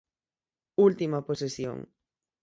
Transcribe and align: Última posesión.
Última 0.87 1.19
posesión. 1.27 1.77